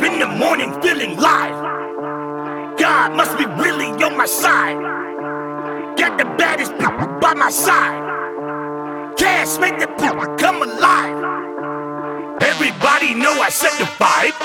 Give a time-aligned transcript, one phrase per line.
[0.00, 2.78] up in the morning feeling live.
[2.78, 4.78] God must be really on my side.
[5.96, 8.00] Got the baddest power by my side.
[9.18, 11.16] Cash make the power come alive.
[12.42, 14.38] Everybody know I set the vibe.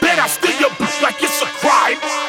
[0.00, 2.21] Bet I steal your bitch like it's a crime.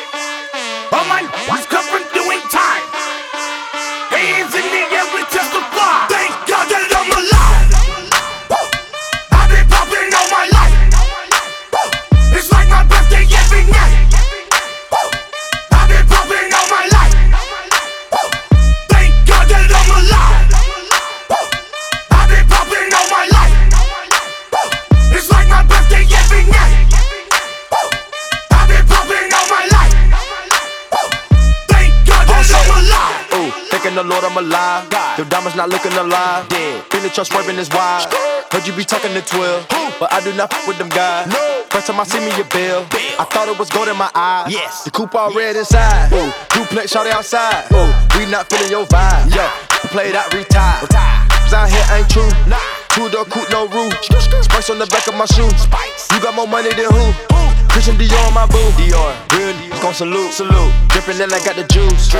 [34.44, 34.92] Alive.
[35.18, 36.48] Your diamonds not looking alive.
[36.92, 38.12] Feel that your swerving is wild.
[38.52, 41.28] Heard you be talking to 12, but I do not fuck with them guys.
[41.28, 41.66] No.
[41.70, 42.86] First time I see me a bill,
[43.18, 44.54] I thought it was gold in my eyes.
[44.54, 44.84] Yes.
[44.84, 46.14] The coupe all red inside.
[46.14, 47.66] Ooh, duplex shot outside.
[47.74, 49.34] Ooh, we not feeling your vibe.
[49.34, 49.42] Yo,
[49.90, 50.86] play that retire.
[50.86, 52.30] Cause out here ain't true.
[52.94, 53.94] Two door coupe, no roof.
[54.06, 55.50] Spice on the back of my shoe.
[56.14, 57.10] You got more money than who?
[57.74, 58.62] Christian Dior on my boo.
[58.78, 59.18] Dior,
[59.94, 60.74] salute, salute.
[60.90, 62.14] Drippin' and I got the juice.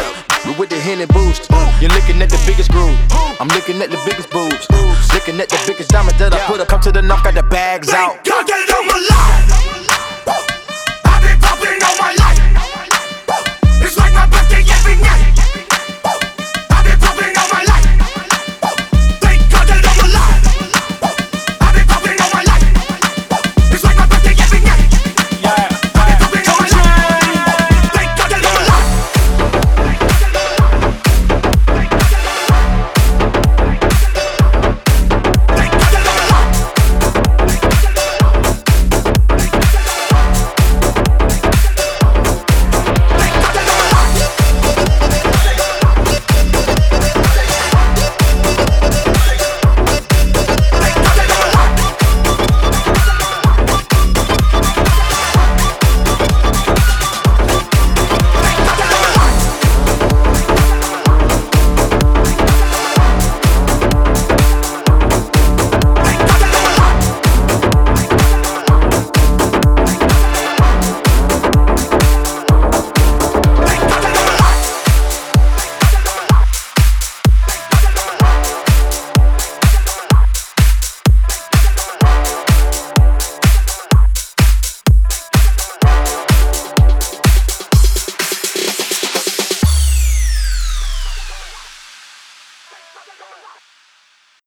[0.46, 1.50] We with the hen and boost.
[1.82, 2.98] You're looking at the biggest groove.
[3.40, 4.68] I'm looking at the biggest boobs.
[5.14, 6.68] Looking at the biggest diamonds that I put up.
[6.68, 8.24] Come to the knock, got the bags out.
[8.24, 10.50] God that I'm alive.
[10.50, 10.53] Woo!